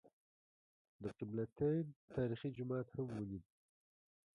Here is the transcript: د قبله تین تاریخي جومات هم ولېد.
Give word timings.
د 1.03 1.05
قبله 1.17 1.45
تین 1.57 1.85
تاریخي 2.15 2.49
جومات 2.57 2.87
هم 2.95 3.05
ولېد. 3.11 3.45